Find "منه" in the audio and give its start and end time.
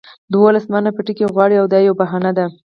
0.73-0.89